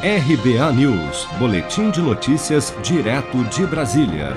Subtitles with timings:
[0.00, 4.36] RBA News, Boletim de Notícias, direto de Brasília.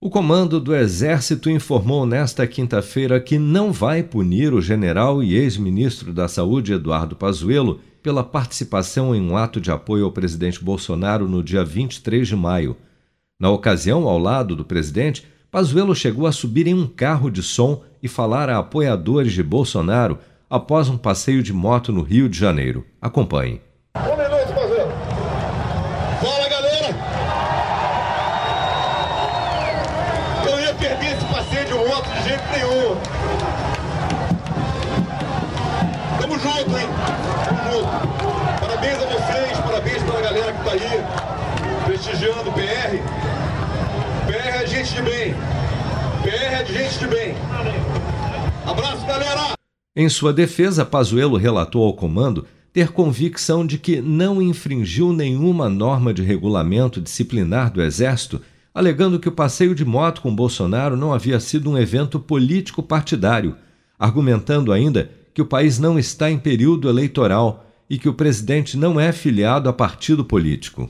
[0.00, 6.12] O comando do Exército informou nesta quinta-feira que não vai punir o general e ex-ministro
[6.12, 11.42] da Saúde Eduardo Pazuello pela participação em um ato de apoio ao presidente Bolsonaro no
[11.42, 12.76] dia 23 de maio.
[13.40, 17.82] Na ocasião, ao lado do presidente, Pazuello chegou a subir em um carro de som
[18.00, 22.86] e falar a apoiadores de Bolsonaro após um passeio de moto no Rio de Janeiro.
[23.02, 23.60] Acompanhe.
[32.28, 32.96] Jeito nenhum.
[36.20, 36.88] Tamo junto, hein?
[37.44, 37.88] Tamo junto.
[38.60, 42.98] Parabéns a vocês, parabéns pela galera que tá aí, prestigiando o PR.
[44.26, 45.34] PR é gente de bem.
[46.22, 47.34] PR é de gente de bem.
[48.66, 49.52] Abraço, galera!
[49.96, 56.12] Em sua defesa, Pazuello relatou ao comando ter convicção de que não infringiu nenhuma norma
[56.12, 58.40] de regulamento disciplinar do Exército
[58.78, 63.56] alegando que o passeio de moto com Bolsonaro não havia sido um evento político partidário,
[63.98, 69.00] argumentando ainda que o país não está em período eleitoral e que o presidente não
[69.00, 70.88] é filiado a partido político.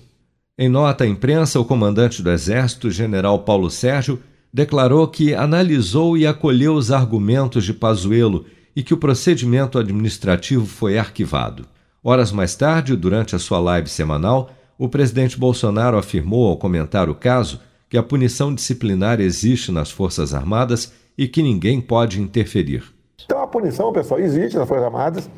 [0.59, 4.21] Em nota à imprensa, o comandante do Exército, general Paulo Sérgio,
[4.53, 8.45] declarou que analisou e acolheu os argumentos de Pazuello
[8.79, 11.67] e que o procedimento administrativo foi arquivado.
[12.01, 17.15] Horas mais tarde, durante a sua live semanal, o presidente Bolsonaro afirmou ao comentar o
[17.17, 22.85] caso que a punição disciplinar existe nas Forças Armadas e que ninguém pode interferir.
[23.25, 25.31] Então a punição, pessoal, existe nas Forças Armadas,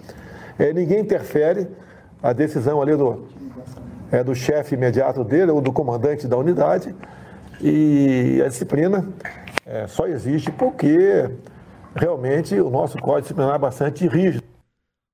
[0.58, 1.66] é, ninguém interfere,
[2.22, 3.26] a decisão ali do,
[4.12, 6.94] é, do chefe imediato dele ou do comandante da unidade,
[7.58, 9.08] e a disciplina
[9.64, 11.30] é, só existe porque
[11.94, 14.44] realmente o nosso código disciplinar é bastante rígido.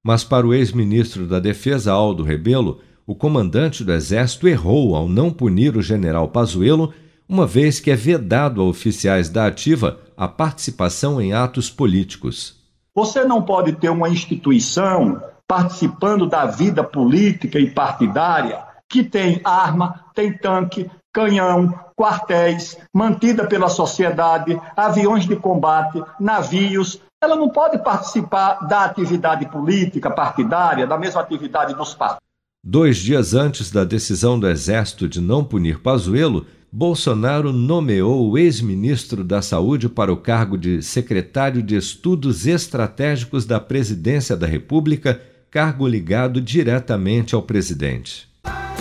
[0.05, 5.33] Mas para o ex-ministro da Defesa, Aldo Rebelo, o comandante do Exército errou ao não
[5.33, 6.93] punir o general Pazuello
[7.29, 12.65] uma vez que é vedado a oficiais da ativa a participação em atos políticos.
[12.95, 20.05] Você não pode ter uma instituição participando da vida política e partidária que tem arma,
[20.15, 27.01] tem tanque, canhão, quartéis, mantida pela sociedade, aviões de combate, navios.
[27.23, 32.23] Ela não pode participar da atividade política partidária, da mesma atividade dos partidos.
[32.63, 39.25] Dois dias antes da decisão do Exército de não punir Pazuello, Bolsonaro nomeou o ex-ministro
[39.25, 45.19] da Saúde para o cargo de secretário de Estudos Estratégicos da Presidência da República,
[45.51, 48.29] cargo ligado diretamente ao presidente.